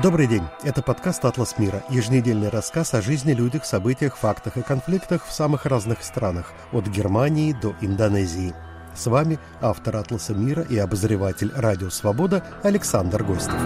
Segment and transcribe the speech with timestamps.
[0.00, 0.44] Добрый день.
[0.62, 1.82] Это подкаст «Атлас мира».
[1.90, 7.52] Еженедельный рассказ о жизни, людях, событиях, фактах и конфликтах в самых разных странах, от Германии
[7.52, 8.54] до Индонезии.
[8.94, 13.60] С вами автор «Атласа мира» и обозреватель «Радио Свобода» Александр Гостев.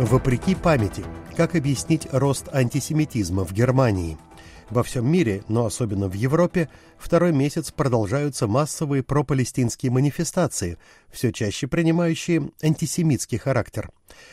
[0.00, 1.04] Вопреки памяти.
[1.36, 4.18] Как объяснить рост антисемитизма в Германии–
[4.72, 6.68] во всем мире, но особенно в Европе,
[6.98, 10.78] второй месяц продолжаются массовые пропалестинские манифестации,
[11.10, 13.90] все чаще принимающие антисемитский характер.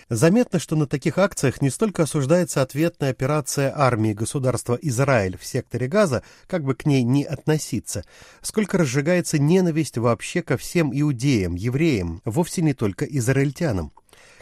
[0.10, 5.88] Заметно, что на таких акциях не столько осуждается ответная операция армии государства Израиль в секторе
[5.88, 8.04] Газа, как бы к ней ни относиться,
[8.42, 13.92] сколько разжигается ненависть вообще ко всем иудеям, евреям, вовсе не только израильтянам.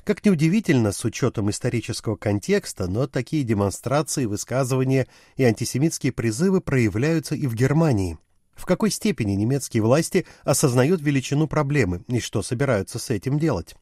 [0.08, 7.46] Как неудивительно, с учетом исторического контекста, но такие демонстрации, высказывания и антисемитские призывы проявляются и
[7.46, 8.18] в Германии.
[8.56, 13.76] В какой степени немецкие власти осознают величину проблемы и что собираются с этим делать?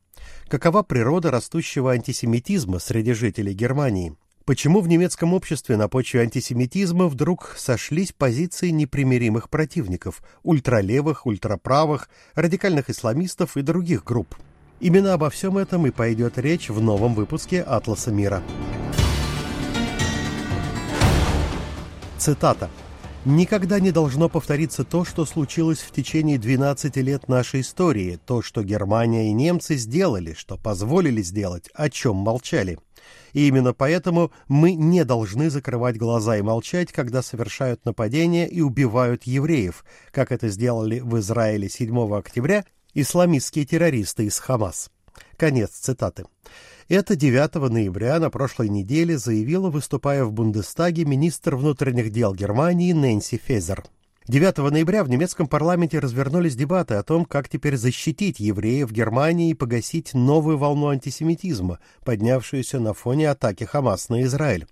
[0.47, 4.17] Какова природа растущего антисемитизма среди жителей Германии?
[4.45, 12.89] Почему в немецком обществе на почве антисемитизма вдруг сошлись позиции непримиримых противников– ультралевых, ультраправых, радикальных
[12.89, 14.35] исламистов и других групп?
[14.80, 18.44] Именно обо всем этом и пойдет речь в новом выпуске «Атласа мира».
[22.18, 22.70] Цитата.
[23.23, 28.64] «Никогда не должно повториться то, что случилось в течение 12 лет нашей истории, то, что
[28.64, 32.78] Германия и немцы сделали, что позволили сделать, о чем молчали.
[33.34, 39.23] И именно поэтому мы не должны закрывать глаза и молчать, когда совершают нападения и убивают
[39.23, 44.89] евреев, как это сделали в Израиле 7 октября исламистские террористы из Хамас.
[45.38, 46.25] Конец цитаты.
[46.88, 53.38] Это 9 ноября на прошлой неделе заявила, выступая в Бундестаге, министр внутренних дел Германии Нэнси
[53.38, 53.83] Фезер.
[54.28, 59.52] 9 ноября в немецком парламенте развернулись дебаты о том, как теперь защитить евреев в Германии
[59.52, 64.66] и погасить новую волну антисемитизма, поднявшуюся на фоне атаки Хамас на Израиль.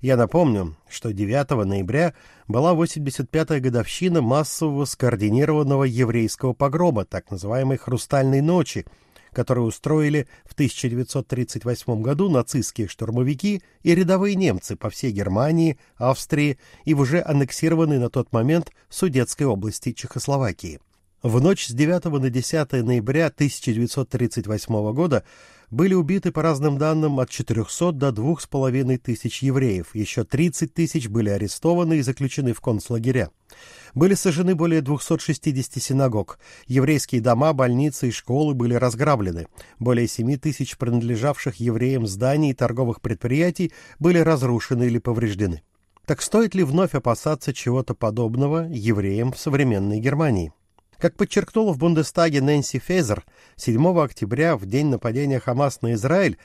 [0.00, 2.12] Я напомню, что 9 ноября
[2.48, 8.84] была 85-я годовщина массового скоординированного еврейского погрома, так называемой «Хрустальной ночи»,
[9.32, 16.94] которую устроили в 1938 году нацистские штурмовики и рядовые немцы по всей Германии, Австрии и
[16.94, 20.80] в уже аннексированной на тот момент Судетской области Чехословакии.
[21.22, 25.24] В ночь с 9 на 10 ноября 1938 года
[25.68, 31.30] были убиты, по разным данным, от 400 до 2,5 тысяч евреев, еще 30 тысяч были
[31.30, 33.30] арестованы и заключены в концлагеря.
[33.94, 40.76] Были сожжены более 260 синагог, еврейские дома, больницы и школы были разграблены, более 7 тысяч
[40.76, 45.62] принадлежавших евреям зданий и торговых предприятий были разрушены или повреждены.
[46.06, 50.52] Так стоит ли вновь опасаться чего-то подобного евреям в современной Германии?
[50.98, 53.24] Как подчеркнула в Бундестаге Нэнси Фезер,
[53.56, 56.38] 7 октября, в день нападения Хамас на Израиль,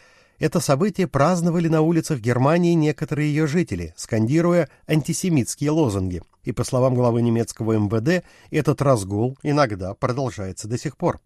[0.44, 6.22] это событие праздновали на улицах Германии некоторые ее жители, скандируя антисемитские лозунги.
[6.44, 11.22] И, по словам главы немецкого МВД, этот разгул иногда продолжается до сих пор.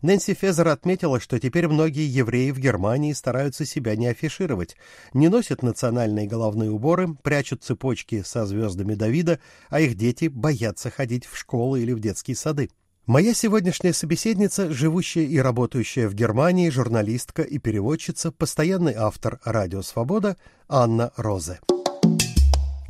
[0.00, 4.74] Нэнси Фезер отметила, что теперь многие евреи в Германии стараются себя не афишировать,
[5.12, 11.26] не носят национальные головные уборы, прячут цепочки со звездами Давида, а их дети боятся ходить
[11.26, 12.70] в школы или в детские сады.
[13.06, 20.36] Моя сегодняшняя собеседница, живущая и работающая в Германии, журналистка и переводчица, постоянный автор «Радио Свобода»
[20.68, 21.58] Анна Розе.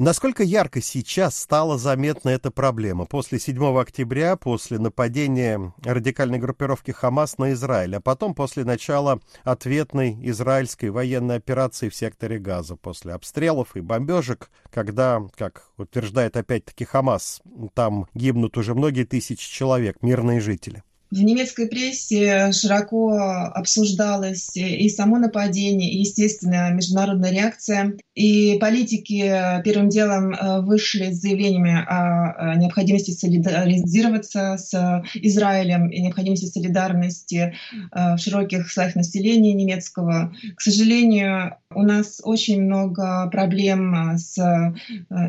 [0.04, 7.38] Насколько ярко сейчас стала заметна эта проблема после 7 октября, после нападения радикальной группировки Хамас
[7.38, 13.76] на Израиль, а потом после начала ответной израильской военной операции в секторе Газа, после обстрелов
[13.76, 17.40] и бомбежек, когда, как утверждает опять-таки Хамас,
[17.72, 20.82] там гибнут уже многие тысячи человек, мирные жители.
[21.12, 23.10] В немецкой прессе широко
[23.54, 27.98] обсуждалось и само нападение, и, естественно, международная реакция.
[28.14, 29.30] И политики
[29.62, 37.52] первым делом э, вышли с заявлениями о необходимости солидаризироваться с Израилем и необходимости солидарности
[37.92, 40.34] э, в широких слоях населения немецкого.
[40.56, 44.74] К сожалению, у нас очень много проблем с э,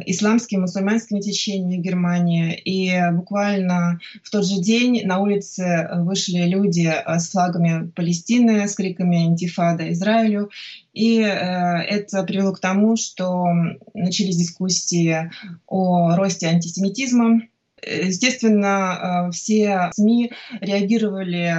[0.05, 2.53] исламскими, мусульманскими течениями в Германии.
[2.53, 8.75] И буквально в тот же день на улице вышли люди э, с флагами Палестины, с
[8.75, 10.49] криками «Интифада Израилю».
[10.93, 13.45] И э, это привело к тому, что
[13.93, 15.31] начались дискуссии
[15.67, 17.41] о росте антисемитизма.
[17.85, 20.31] Естественно, все СМИ
[20.61, 21.53] реагировали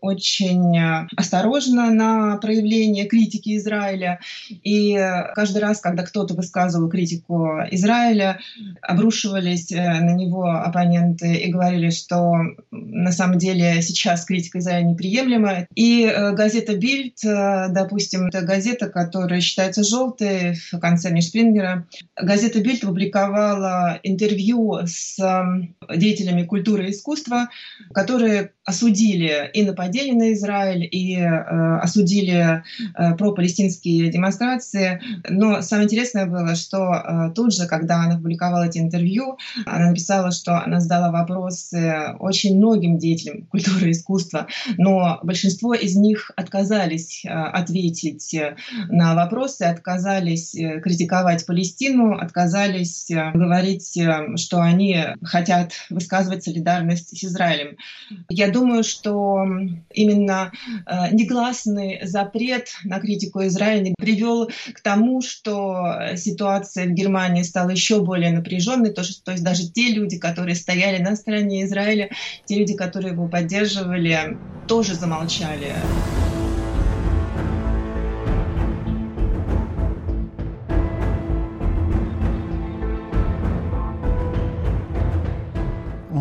[0.00, 0.78] очень
[1.16, 4.20] осторожно на проявление критики Израиля.
[4.48, 4.96] И
[5.34, 8.38] каждый раз, когда кто-то высказывал критику Израиля,
[8.82, 12.34] обрушивались на него оппоненты и говорили, что
[12.70, 15.66] на самом деле сейчас критика Израиля неприемлема.
[15.74, 21.86] И газета «Бильд», допустим, это газета, которая считается желтой в концерне Шпрингера,
[22.20, 25.18] газета «Бильд» опубликовала интервью с
[25.94, 27.48] деятелями культуры и искусства,
[27.92, 32.62] которые осудили и нападение на Израиль, и э, осудили
[32.96, 35.00] э, пропалестинские демонстрации.
[35.28, 40.30] Но самое интересное было, что э, тут же, когда она публиковала эти интервью, она написала,
[40.32, 44.46] что она задала вопросы очень многим деятелям культуры и искусства,
[44.78, 48.34] но большинство из них отказались э, ответить
[48.88, 55.53] на вопросы, отказались э, критиковать Палестину, отказались э, говорить, э, что они хотят
[55.90, 57.76] высказывать солидарность с Израилем.
[58.28, 59.44] Я думаю, что
[59.92, 60.52] именно
[60.86, 68.02] э, негласный запрет на критику Израиля привел к тому, что ситуация в Германии стала еще
[68.02, 68.92] более напряженной.
[68.92, 72.10] То, что, то есть даже те люди, которые стояли на стороне Израиля,
[72.44, 74.36] те люди, которые его поддерживали,
[74.66, 75.72] тоже замолчали.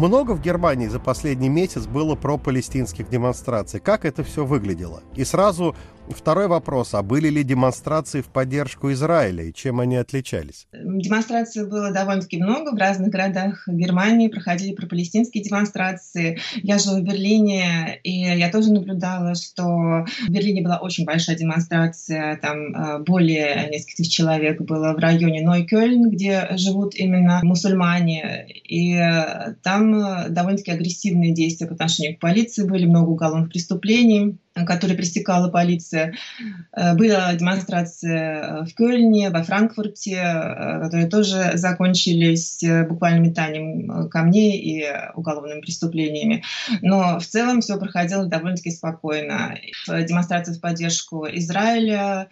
[0.03, 3.79] Много в Германии за последний месяц было про палестинских демонстраций.
[3.79, 5.01] Как это все выглядело?
[5.15, 5.77] И сразу
[6.09, 6.93] Второй вопрос.
[6.93, 10.67] А были ли демонстрации в поддержку Израиля и чем они отличались?
[10.73, 12.71] Демонстраций было довольно-таки много.
[12.71, 16.39] В разных городах Германии проходили пропалестинские демонстрации.
[16.55, 22.37] Я жила в Берлине, и я тоже наблюдала, что в Берлине была очень большая демонстрация.
[22.37, 28.47] Там э, более нескольких человек было в районе Нойкёльн, где живут именно мусульмане.
[28.49, 34.37] И э, там э, довольно-таки агрессивные действия по отношению к полиции были, много уголовных преступлений
[34.55, 36.13] которые пресекала полиция.
[36.75, 44.57] Э, Была демонстрация э, в Кёльне, во Франкфурте, э, которые тоже закончились буквально метанием камней
[44.57, 44.85] и
[45.15, 46.43] уголовными преступлениями.
[46.81, 49.57] Но в целом все проходило довольно-таки спокойно.
[49.87, 52.27] Демонстрация в поддержку Израиля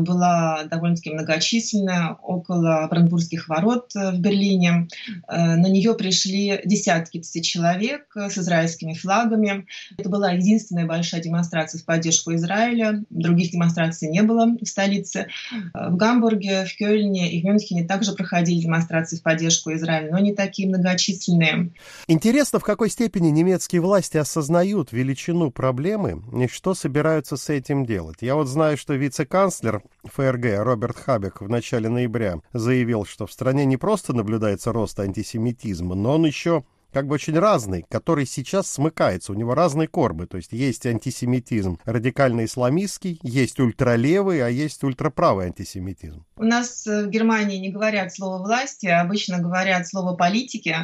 [0.00, 4.88] была довольно-таки многочисленная, около Брандбургских ворот в Берлине.
[5.28, 9.66] На нее пришли десятки тысяч человек с израильскими флагами.
[9.96, 13.02] Это была единственная большая демонстрация демонстраций в поддержку Израиля.
[13.10, 15.26] Других демонстраций не было в столице.
[15.74, 20.34] В Гамбурге, в Кёльне и в Мюнхене также проходили демонстрации в поддержку Израиля, но не
[20.34, 21.70] такие многочисленные.
[22.08, 28.18] Интересно, в какой степени немецкие власти осознают величину проблемы и что собираются с этим делать.
[28.20, 33.64] Я вот знаю, что вице-канцлер ФРГ Роберт Хабек в начале ноября заявил, что в стране
[33.64, 36.64] не просто наблюдается рост антисемитизма, но он еще
[36.94, 39.32] как бы очень разный, который сейчас смыкается.
[39.32, 40.26] У него разные корбы.
[40.26, 46.24] То есть есть антисемитизм радикально-исламистский, есть ультралевый, а есть ультраправый антисемитизм.
[46.36, 50.74] У нас в Германии не говорят слово власти, а обычно говорят слово политики,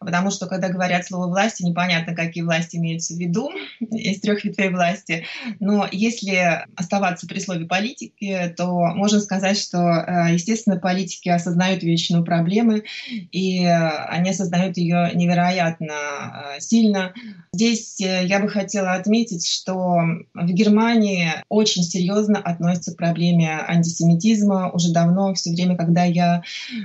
[0.00, 4.70] потому что когда говорят слово власти, непонятно, какие власти имеются в виду из трех ветвей
[4.70, 5.26] власти.
[5.60, 12.24] Но если оставаться при слове политики, то можно сказать, что, э, естественно, политики осознают величину
[12.24, 12.84] проблемы,
[13.30, 17.12] и они осознают ее невероятно э, сильно.
[17.52, 20.00] Здесь э, я бы хотела отметить, что
[20.32, 24.70] в Германии очень серьезно относятся к проблеме антисемитизма.
[24.70, 26.42] Уже давно, все время, когда я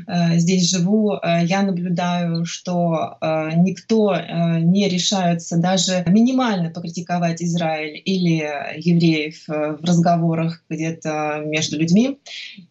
[0.07, 3.17] э, здесь живу, я наблюдаю, что
[3.55, 4.15] никто
[4.59, 8.45] не решается даже минимально покритиковать Израиль или
[8.77, 12.19] евреев в разговорах где-то между людьми.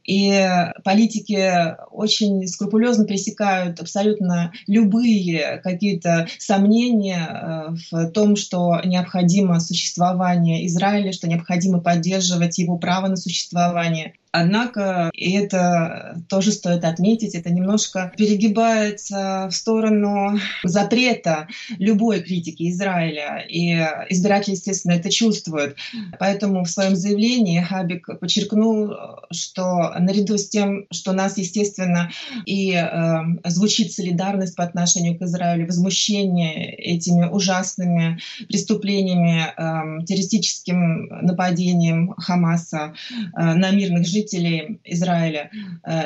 [0.04, 0.47] И
[0.85, 10.66] политики очень скрупулезно пресекают абсолютно любые какие какие-то сомнения э, в том, что необходимо существование
[10.66, 14.14] Израиля, что необходимо поддерживать его право на существование.
[14.32, 23.44] Однако, это тоже стоит отметить, это немножко перегибается в сторону запрета любой критики Израиля.
[23.49, 23.73] И
[24.11, 25.76] избиратели, естественно, это чувствуют.
[26.18, 28.92] Поэтому в своем заявлении Хабик подчеркнул,
[29.32, 32.11] что наряду с тем, что у нас, естественно,
[32.44, 38.18] и э, звучит солидарность по отношению к Израилю, возмущение этими ужасными
[38.49, 45.50] преступлениями, э, террористическим нападением Хамаса э, на мирных жителей, жителей Израиля.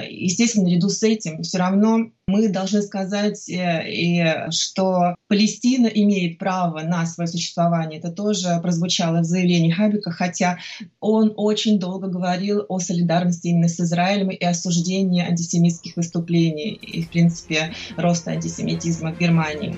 [0.09, 7.05] Естественно, наряду с этим все равно мы должны сказать, и, что Палестина имеет право на
[7.07, 7.99] свое существование.
[7.99, 10.59] Это тоже прозвучало в заявлении Хабика, хотя
[11.01, 17.11] он очень долго говорил о солидарности именно с Израилем и осуждении антисемитских выступлений и, в
[17.11, 19.77] принципе, роста антисемитизма в Германии.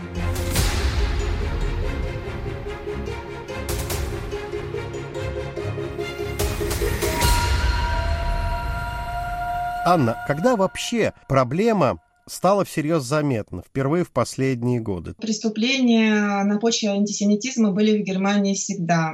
[9.84, 15.12] Анна, когда вообще проблема стало всерьез заметно, впервые в последние годы.
[15.14, 19.12] Преступления на почве антисемитизма были в Германии всегда.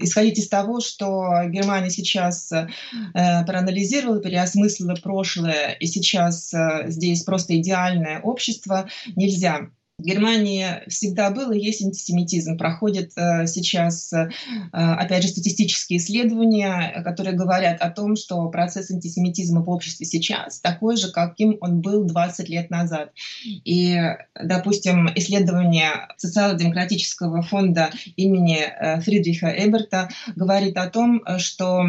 [0.00, 2.68] Исходить из того, что Германия сейчас э,
[3.12, 9.68] проанализировала, переосмыслила прошлое, и сейчас э, здесь просто идеальное общество, нельзя.
[10.00, 12.56] В Германии всегда был и есть антисемитизм.
[12.56, 14.30] Проходят э, сейчас, э,
[14.72, 20.96] опять же, статистические исследования, которые говорят о том, что процесс антисемитизма в обществе сейчас такой
[20.96, 23.12] же, каким он был 20 лет назад.
[23.44, 23.98] И,
[24.42, 31.84] допустим, исследование социал-демократического фонда имени э, Фридриха Эберта говорит о том, что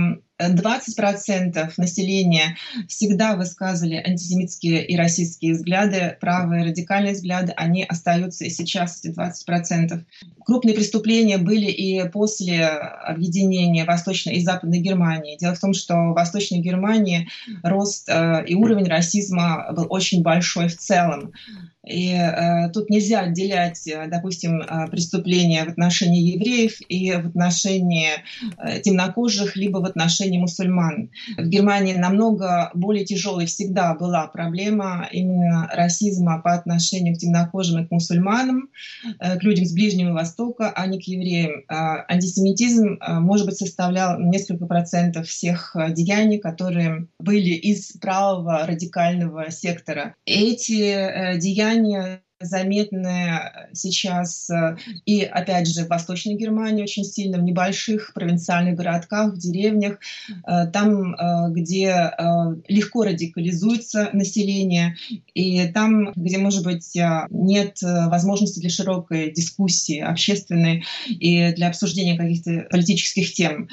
[0.49, 2.57] 20% населения
[2.87, 10.03] всегда высказывали антисемитские и расистские взгляды, правые радикальные взгляды, они остаются и сейчас, эти 20%.
[10.45, 15.37] Крупные преступления были и после объединения Восточной и Западной Германии.
[15.37, 17.27] Дело в том, что в Восточной Германии
[17.63, 21.33] рост э, и уровень расизма был очень большой в целом.
[21.87, 28.09] И э, тут нельзя отделять, э, допустим, э, преступления в отношении евреев и в отношении
[28.59, 31.09] э, темнокожих, либо в отношении мусульман.
[31.37, 37.87] В Германии намного более тяжелой всегда была проблема именно расизма по отношению к темнокожим и
[37.87, 38.69] к мусульманам,
[39.19, 41.63] э, к людям с Ближнего Востока, а не к евреям.
[41.67, 48.67] Э, антисемитизм, э, может быть, составлял несколько процентов всех э, деяний, которые были из правого
[48.67, 50.13] радикального сектора.
[50.25, 54.75] Эти э, деяния влияние заметное сейчас э,
[55.05, 59.99] и, опять же, в Восточной Германии очень сильно, в небольших провинциальных городках, в деревнях,
[60.47, 62.11] э, там, э, где
[62.67, 64.95] легко радикализуется население,
[65.35, 66.97] и там, где, может быть,
[67.29, 73.69] нет возможности для широкой дискуссии общественной и для обсуждения каких-то политических тем.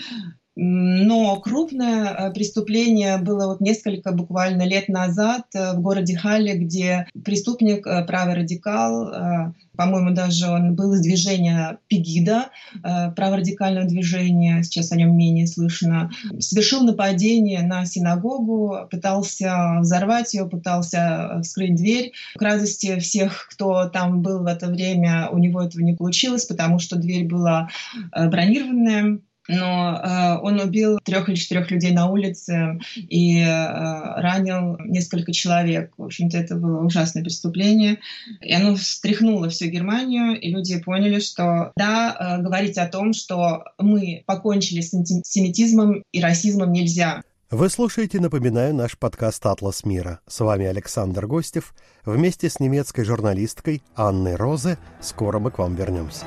[0.60, 7.06] Но крупное э, преступление было вот несколько буквально лет назад э, в городе Халле, где
[7.24, 12.46] преступник, э, правый радикал, по-моему, даже он был из движения Пегида,
[12.82, 16.10] праворадикального движения, сейчас о нем менее слышно,
[16.40, 22.12] совершил нападение на синагогу, пытался взорвать ее, пытался вскрыть дверь.
[22.36, 26.80] К радости всех, кто там был в это время, у него этого не получилось, потому
[26.80, 27.68] что дверь была
[28.12, 35.32] бронированная но э, он убил трех или четырех людей на улице и э, ранил несколько
[35.32, 35.92] человек.
[35.96, 37.98] В общем-то, это было ужасное преступление.
[38.40, 43.64] И оно встряхнуло всю Германию, и люди поняли, что да, э, говорить о том, что
[43.78, 47.22] мы покончили с антисемитизмом и расизмом нельзя.
[47.50, 50.20] Вы слушаете, напоминаю, наш подкаст «Атлас мира».
[50.26, 51.74] С вами Александр Гостев.
[52.04, 56.26] Вместе с немецкой журналисткой Анной Розе скоро мы к вам вернемся.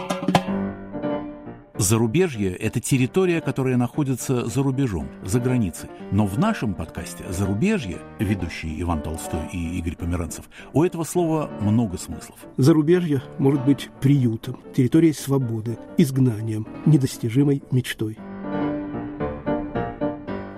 [1.81, 5.89] Зарубежье– это территория, которая находится за рубежом, за границей.
[6.11, 11.97] Но в нашем подкасте «Зарубежье», ведущий Иван Толстой и Игорь Померанцев, у этого слова много
[11.97, 12.37] смыслов.
[12.55, 18.15] Зарубежье может быть приютом, территорией свободы, изгнанием, недостижимой мечтой.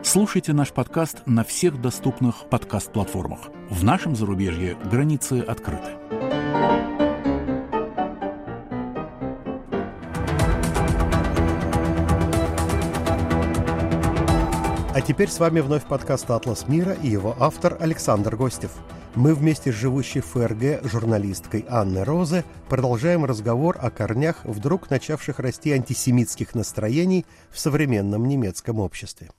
[0.04, 3.50] Слушайте наш подкаст на всех доступных подкаст-платформах.
[3.70, 5.92] В нашем зарубежье границы открыты.
[14.96, 18.70] А теперь с вами вновь подкаст «Атлас мира» и его автор Александр Гостев.
[19.16, 25.40] Мы вместе с живущей в ФРГ журналисткой Анной Розе продолжаем разговор о корнях вдруг начавших
[25.40, 29.32] расти антисемитских настроений в современном немецком обществе.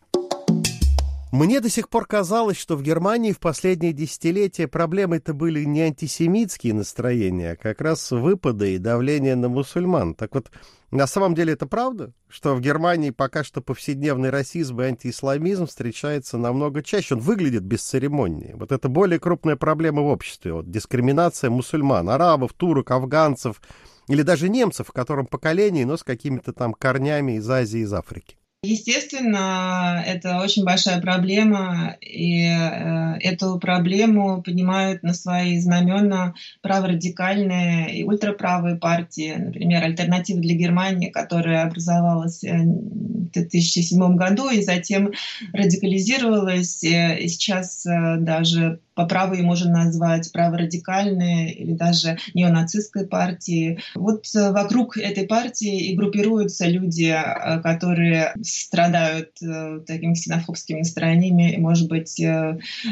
[1.30, 6.74] Мне до сих пор казалось, что в Германии в последние десятилетия проблемой-то были не антисемитские
[6.74, 10.14] настроения, а как раз выпады и давление на мусульман.
[10.14, 10.50] Так вот,
[10.96, 16.38] на самом деле это правда, что в Германии пока что повседневный расизм и антиисламизм встречается
[16.38, 18.54] намного чаще, он выглядит бесцеремоннее.
[18.54, 23.60] Вот это более крупная проблема в обществе, вот дискриминация мусульман, арабов, турок, афганцев
[24.06, 28.36] или даже немцев, в котором поколение, но с какими-то там корнями из Азии, из Африки.
[28.64, 38.04] Естественно, это очень большая проблема, и э, эту проблему поднимают на свои знамена праворадикальные и
[38.04, 39.34] ультраправые партии.
[39.36, 45.12] Например, «Альтернатива для Германии», которая образовалась э, в 2007 году и затем
[45.52, 53.80] радикализировалась, э, и сейчас даже по праву ее можно назвать праворадикальной или даже неонацистской партии.
[53.94, 61.52] Вот э, вокруг этой партии и группируются люди, э, которые страдают э, такими ксенофобскими настроениями
[61.52, 62.22] и, может быть,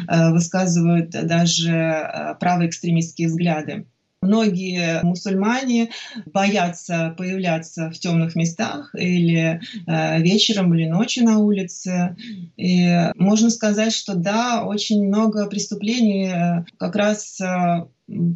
[0.09, 3.87] высказывают даже правоэкстремистские взгляды.
[4.23, 5.91] Многие мусульмане
[6.26, 12.14] боятся появляться в темных местах или э, вечером или ночью на улице.
[12.57, 17.87] И можно сказать, что да, очень много преступлений э, как раз э,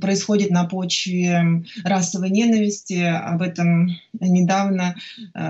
[0.00, 3.00] происходит на почве расовой ненависти.
[3.02, 4.97] Об этом недавно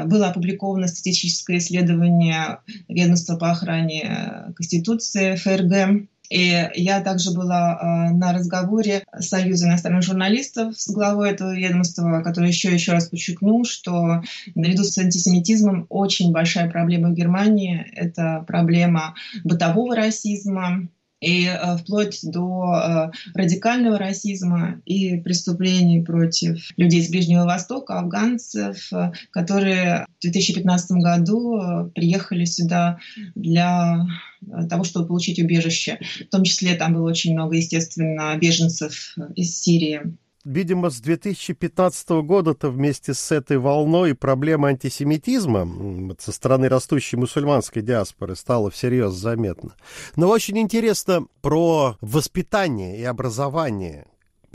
[0.05, 8.33] было опубликовано статистическое исследование Ведомства по охране Конституции ФРГ и я также была э, на
[8.33, 14.23] разговоре Союза иностранных журналистов с главой этого ведомства, который еще еще раз подчеркнул, что
[14.54, 19.14] наряду с антисемитизмом очень большая проблема в Германии– это проблема
[19.45, 20.88] бытового расизма,
[21.26, 28.92] и э, вплоть до э, радикального расизма и преступлений против людей с Ближнего Востока, афганцев,
[28.92, 32.99] э, которые в 2015 году приехали сюда
[33.35, 34.06] для
[34.71, 35.99] того, чтобы получить убежище.
[36.21, 40.16] В том числе там было очень много, естественно, беженцев из Сирии
[40.47, 48.37] видимо, с 2015 года-то вместе с этой волной проблема антисемитизма со стороны растущей мусульманской диаспоры
[48.37, 49.75] стала всерьез заметна.
[50.15, 54.07] Но очень интересно про воспитание и образование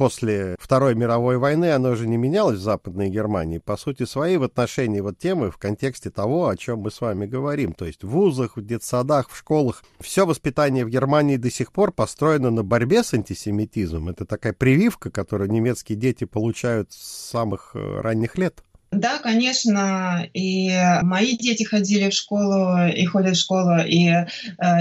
[0.02, 3.60] после Второй мировой войны оно же не менялось в Западной Германии.
[3.60, 7.28] По сути, свои в отношении вот темы в контексте того, о чем мы с вами
[7.28, 7.74] говорим.
[7.74, 9.84] То есть в вузах, в детсадах, в школах.
[10.00, 14.10] Все воспитание в Германии до сих пор построено на борьбе с антисемитизмом.
[14.10, 18.64] Это такая прививка, которую немецкие дети получают с самых э, ранних лет.
[18.92, 20.70] Да, конечно, и
[21.04, 24.26] мои дети ходили в школу и ходят в школу, и э,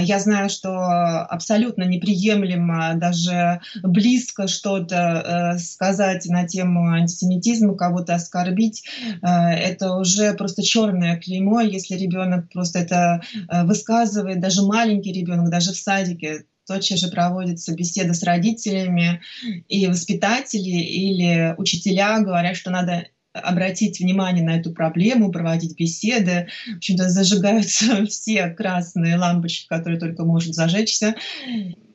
[0.01, 0.69] я знаю, что
[1.21, 8.83] абсолютно неприемлемо даже близко что-то э, сказать на тему антисемитизма, кого-то оскорбить.
[9.21, 15.49] Э, это уже просто черное клеймо, если ребенок просто это э, высказывает, даже маленький ребенок,
[15.49, 19.21] даже в садике, тотчас же проводится беседа с родителями,
[19.69, 26.47] и воспитатели или учителя говорят, что надо обратить внимание на эту проблему, проводить беседы.
[26.73, 31.15] В общем-то, зажигаются все красные лампочки, которые только может зажечься.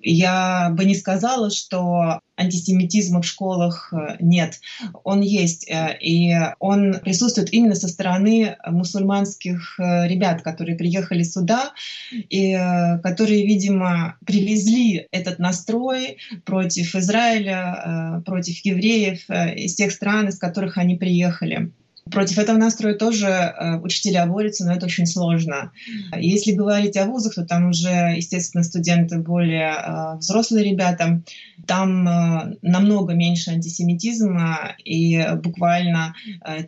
[0.09, 4.61] Я бы не сказала, что антисемитизма в школах э, нет.
[5.03, 11.73] Он есть, э, и он присутствует именно со стороны мусульманских э, ребят, которые приехали сюда,
[12.12, 12.55] и
[13.03, 20.95] которые, видимо, привезли этот настрой против Израиля, против евреев из тех стран, из которых они
[20.95, 21.73] приехали.
[22.11, 25.73] Против этого настроя тоже э, учителя борются, но это очень сложно.
[26.16, 31.23] Если говорить о вузах, то там уже, естественно, студенты более э, взрослые ребята.
[31.66, 36.14] Там э, намного меньше антисемитизма, и буквально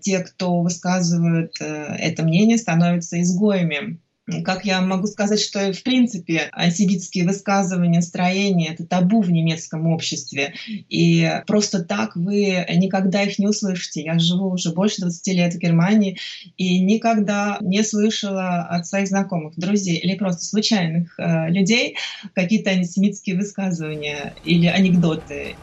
[0.00, 3.98] те, кто высказывают это мнение, становятся изгоями
[4.44, 10.54] как я могу сказать, что в принципе антисемитские высказывания, настроения— это табу в немецком обществе.
[10.88, 14.02] И просто так вы никогда их не услышите.
[14.02, 16.18] Я живу уже больше 20 лет в Германии
[16.56, 21.96] и никогда не слышала от своих знакомых, друзей или просто случайных э, людей
[22.34, 25.56] какие-то антисемитские высказывания или анекдоты.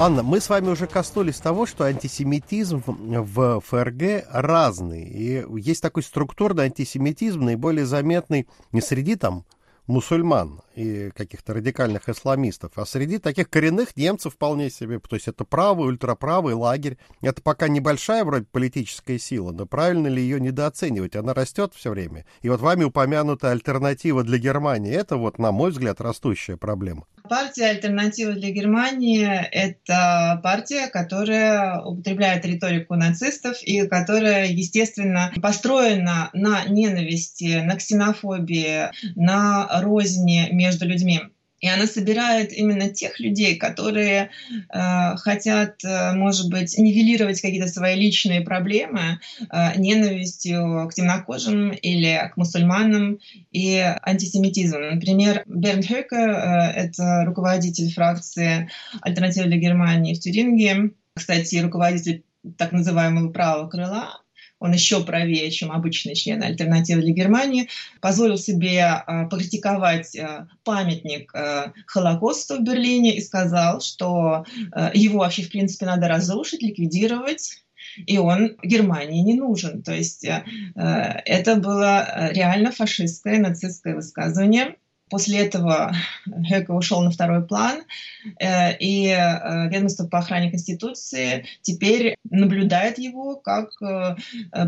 [0.00, 5.02] Анна, мы с вами уже коснулись того, что антисемитизм в ФРГ разный.
[5.02, 9.44] И есть такой структурный антисемитизм, наиболее заметный не среди там
[9.88, 15.44] мусульман и каких-то радикальных исламистов, а среди таких коренных немцев вполне себе, то есть это
[15.44, 16.96] правый, ультраправый лагерь.
[17.20, 21.16] Это пока небольшая вроде политическая сила, но правильно ли ее недооценивать?
[21.16, 22.24] Она растет все время.
[22.42, 27.04] И вот вами упомянутая альтернатива для Германии, это вот, на мой взгляд, растущая проблема.
[27.28, 36.64] Партия «Альтернатива для Германии»— это партия, которая употребляет риторику нацистов и которая, естественно, построена на
[36.64, 41.20] ненависти, на ксенофобии, на розни между людьми.
[41.60, 44.30] И она собирает именно тех людей, которые
[44.72, 52.30] э, хотят, э, может быть, нивелировать какие-то свои личные проблемы э, ненавистью к темнокожим или
[52.32, 53.18] к мусульманам
[53.50, 54.94] и антисемитизмом.
[54.94, 62.24] Например, Берн Хёке, э, это руководитель фракции «Альтернатива для Германии» в Тюрингии, кстати, руководитель
[62.56, 64.22] так называемого правого крыла,
[64.60, 67.68] он еще правее, чем обычные члены альтернативы для Германии,
[68.00, 74.44] позволил себе а, покритиковать а, памятник а, Холокосту в Берлине и сказал, что
[74.94, 77.62] его вообще, в принципе, надо разрушить, ликвидировать,
[78.06, 79.82] и он Германии не нужен.
[79.82, 80.26] То есть
[80.74, 84.76] это было реально фашистское, нацистское высказывание.
[85.10, 85.94] После этого
[86.44, 87.82] Хека ушел на второй план,
[88.40, 94.16] э, и э, ведомство по охране Конституции теперь наблюдает его как э,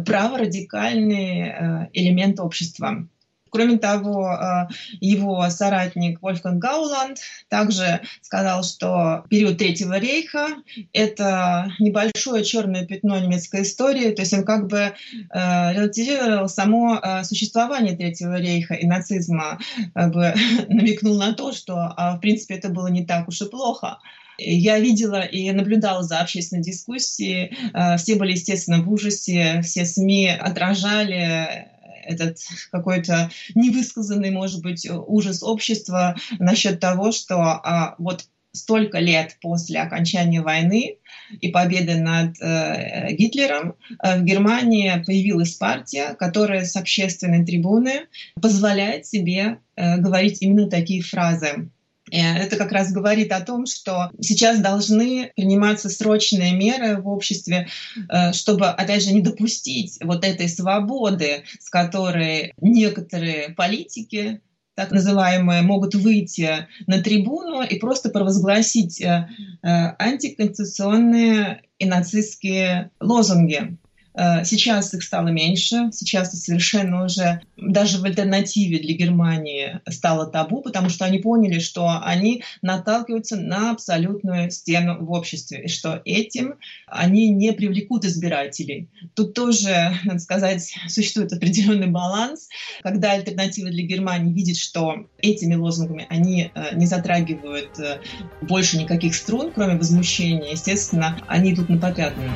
[0.04, 3.06] праворадикальный элемент общества.
[3.50, 4.68] Кроме того, э,
[5.00, 10.48] его соратник Вольфганг Гауланд также сказал, что период Третьего рейха—
[10.92, 17.24] это небольшое черное пятно немецкой истории, то есть он как бы э, релативизировал само э,
[17.24, 19.58] существование Третьего рейха и нацизма,
[19.94, 20.32] как бы
[20.68, 23.98] намекнул на то, что, а, в принципе, это было не так уж и плохо.
[24.38, 27.54] Я видела и наблюдала за общественной дискуссией.
[27.98, 31.69] Все были, естественно, в ужасе, все СМИ отражали
[32.10, 32.38] этот
[32.70, 40.40] какой-то невысказанный, может быть, ужас общества насчет того, что а, вот столько лет после окончания
[40.40, 40.96] войны
[41.40, 48.06] и победы над э, Гитлером э, в Германии появилась партия, которая с общественной трибуны
[48.40, 51.70] позволяет себе э, говорить именно такие фразы.
[52.10, 57.68] Это как раз говорит о том, что сейчас должны приниматься срочные меры в обществе,
[58.08, 64.40] э, чтобы, опять же, не допустить вот этой свободы, с которой некоторые политики
[64.80, 69.28] так называемые, могут выйти на трибуну и просто провозгласить э,
[69.62, 69.68] э,
[69.98, 73.76] антиконституционные и нацистские лозунги.
[74.14, 80.62] Э, сейчас их стало меньше, сейчас совершенно уже даже в альтернативе для Германии стало табу,
[80.62, 86.54] потому что они поняли, что они наталкиваются на абсолютную стену в обществе, и что этим
[86.86, 88.88] они не привлекут избирателей.
[89.14, 92.48] Тут тоже, надо сказать, существует определенный баланс,
[92.82, 98.00] когда альтернатива для Германии видит, что этими лозунгами они э, не затрагивают э,
[98.42, 102.30] больше никаких струн, кроме возмущения, естественно, они идут на попятную.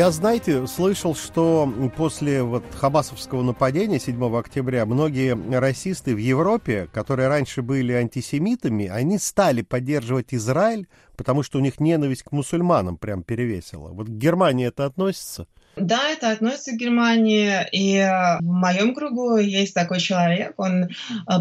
[0.00, 7.28] Я, знаете, слышал, что после вот хабасовского нападения 7 октября многие расисты в Европе, которые
[7.28, 13.22] раньше были антисемитами, они стали поддерживать Израиль, потому что у них ненависть к мусульманам прям
[13.22, 13.88] перевесила.
[13.90, 15.46] Вот к Германии это относится?
[15.76, 17.52] Да, это относится к Германии.
[17.72, 20.88] И э, в моем кругу есть такой человек, он э,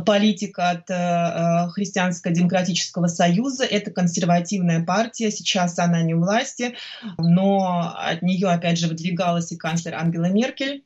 [0.05, 3.65] политик от э, Христианско-демократического союза.
[3.65, 6.75] Это консервативная партия, сейчас она не у власти,
[7.17, 10.83] но от нее, опять же, выдвигалась и канцлер Ангела Меркель.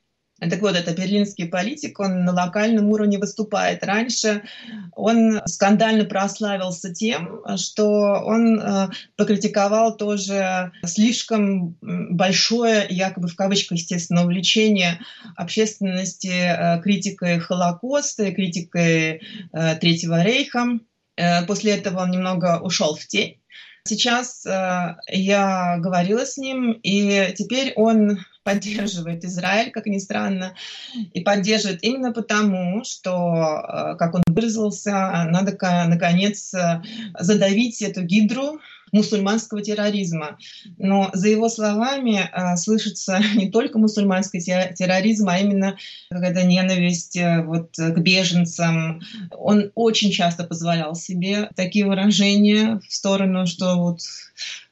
[0.50, 3.84] Так вот, это берлинский политик, он на локальном уровне выступает.
[3.84, 4.44] Раньше
[4.92, 14.24] он скандально прославился тем, что он э, покритиковал тоже слишком большое, якобы в кавычках, естественно,
[14.24, 15.00] увлечение
[15.36, 19.22] общественности э, критикой Холокоста и критикой
[19.54, 20.80] э, Третьего рейха.
[21.46, 23.38] После этого он немного ушел в тень.
[23.86, 30.56] Сейчас э, я говорила с ним, и теперь он поддерживает Израиль, как ни странно,
[31.14, 34.92] и поддерживает именно потому, что, э, как он выразился,
[35.30, 36.82] надо наконец э,
[37.18, 38.60] задавить эту гидру
[38.94, 40.38] мусульманского терроризма.
[40.78, 45.78] Но за его словами э, слышится не только мусульманский терроризм, а именно
[46.10, 49.02] какая-то ненависть вот, к беженцам.
[49.32, 54.00] Он очень часто позволял себе такие выражения в сторону, что вот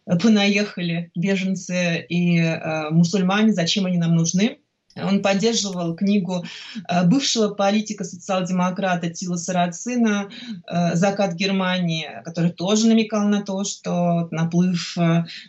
[0.05, 4.57] понаехали беженцы и э, мусульмане, зачем они нам нужны.
[4.95, 6.43] Он поддерживал книгу
[6.87, 10.29] э, бывшего политика социал-демократа Тила Сарацина
[10.67, 14.97] э, «Закат Германии», который тоже намекал на то, что наплыв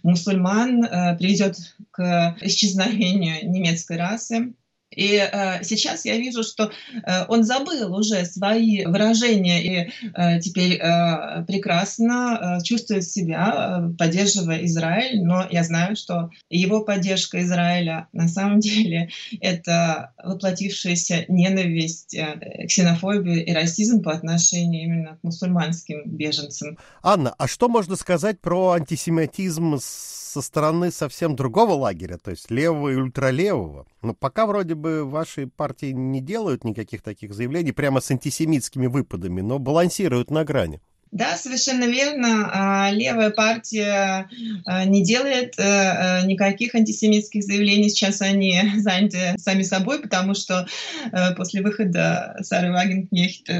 [0.03, 0.83] мусульман
[1.19, 1.57] приведет
[1.91, 4.55] к исчезновению немецкой расы.
[4.95, 6.71] И э, сейчас я вижу, что
[7.05, 13.97] э, он забыл уже свои выражения и э, теперь э, прекрасно э, чувствует себя, э,
[13.97, 15.23] поддерживая Израиль.
[15.23, 23.43] Но я знаю, что его поддержка Израиля на самом деле это воплотившаяся ненависть, э, ксенофобия
[23.43, 26.79] и расизм по отношению именно к мусульманским беженцам.
[27.03, 32.89] Анна, а что можно сказать про антисемитизм со стороны совсем другого лагеря, то есть левого
[32.91, 33.87] и ультралевого?
[34.01, 39.59] Ну, пока вроде ваши партии не делают никаких таких заявлений прямо с антисемитскими выпадами, но
[39.59, 40.81] балансируют на грани.
[41.13, 42.51] Да, совершенно верно.
[42.55, 44.31] А, левая партия
[44.65, 47.91] а, не делает э, э, никаких антисемитских заявлений.
[47.91, 50.67] Сейчас они заняты сами собой, потому что
[51.13, 53.51] э, после выхода Сары Вагенкнехт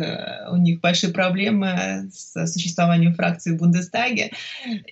[0.51, 4.33] у них большие проблемы с существованием фракции в Бундестаге.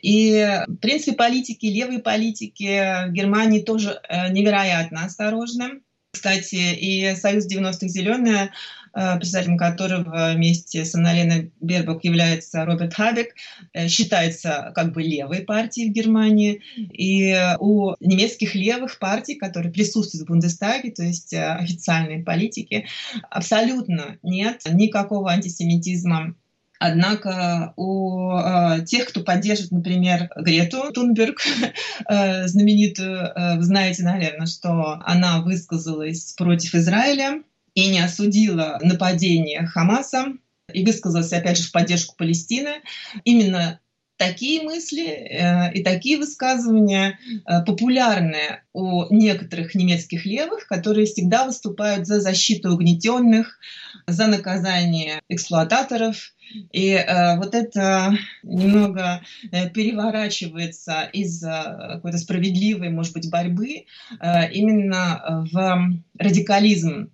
[0.02, 5.80] И, в принципе, политики, левые политики в Германии тоже невероятно осторожны.
[6.12, 8.52] Кстати, и Союз 90-х «Зеленые»,
[8.92, 13.34] э, председателем которого вместе с Анналеной Бербок является Роберт Хабек,
[13.72, 16.62] э, считается как бы левой партией в Германии.
[16.76, 22.86] И у немецких левых партий, которые присутствуют в Бундестаге, то есть э, официальные политики,
[23.30, 26.34] абсолютно нет никакого антисемитизма
[26.82, 31.42] Однако у э, тех, кто поддерживает, например, Грету Тунберг,
[32.08, 37.42] э, знаменитую, э, вы знаете, наверное, что она высказалась против Израиля
[37.74, 40.28] и не осудила нападение Хамаса
[40.72, 42.76] и высказалась, опять же, в поддержку Палестины.
[43.24, 43.78] Именно
[44.20, 52.06] такие мысли э, и такие высказывания э, популярны у некоторых немецких левых, которые всегда выступают
[52.06, 53.58] за защиту угнетенных,
[54.06, 56.34] за наказание эксплуататоров.
[56.70, 63.86] И э, вот это немного э, переворачивается из-за какой-то справедливой, может быть, борьбы
[64.20, 67.10] э, именно в радикализм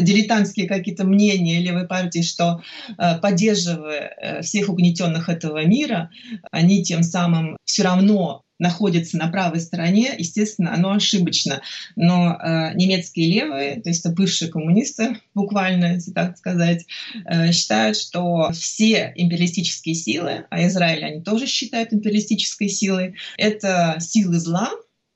[0.00, 2.62] дилетантские какие-то мнения левой партии, что
[2.98, 6.10] э, поддерживая э, всех угнетенных этого мира,
[6.50, 11.62] они тем самым все равно находятся на правой стороне, естественно, оно ошибочно.
[11.96, 16.86] Но э, немецкие левые, то есть бывшие коммунисты, буквально, если так сказать,
[17.24, 24.38] э, считают, что все империалистические силы, а Израиль они тоже считают империалистической силой, это силы
[24.38, 24.70] зла,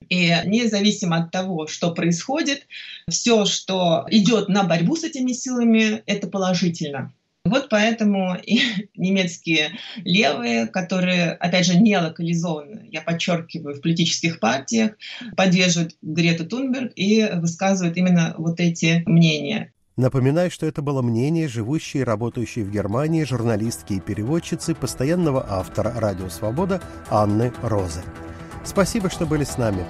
[0.09, 2.67] и независимо от того, что происходит,
[3.09, 7.13] все, что идет на борьбу с этими силами, это положительно.
[7.47, 8.61] Вот поэтому и
[8.97, 14.93] немецкие левые, которые, опять же, не локализованы, я подчеркиваю, в политических партиях,
[15.37, 19.73] поддерживают Грету Тунберг и высказывают именно вот эти мнения.
[19.97, 25.95] Напоминаю, что это было мнение живущей и работающей в Германии журналистки и переводчицы постоянного автора
[25.97, 28.03] «Радио Свобода» Анны Розы.
[28.67, 29.87] Спасибо, что были с нами.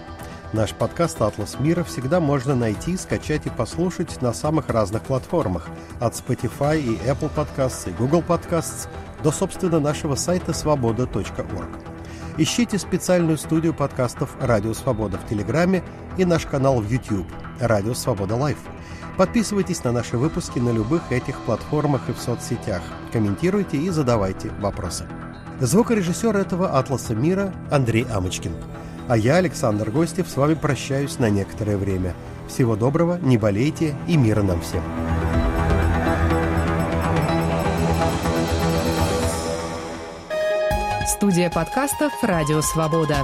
[0.52, 6.14] Наш подкаст «Атлас мира» всегда можно найти, скачать и послушать на самых разных платформах, от
[6.14, 8.86] Spotify и Apple Podcasts и Google Podcasts
[9.24, 11.70] до, собственно, нашего сайта svoboda.org.
[12.36, 15.82] Ищите специальную студию подкастов «Радио Свобода» в Телеграме
[16.18, 17.26] и наш канал в YouTube
[17.58, 18.58] «Радио Свобода Live».
[19.16, 22.82] Подписывайтесь на наши выпуски на любых этих платформах и в соцсетях.
[23.10, 25.06] Комментируйте и задавайте вопросы.
[25.60, 28.52] Звукорежиссер этого «Атласа мира» Андрей Амочкин.
[29.08, 32.14] А я, Александр Гостев, с вами прощаюсь на некоторое время.
[32.46, 34.82] Всего доброго, не болейте и мира нам всем.
[41.06, 43.22] Студия подкастов «Радио Свобода».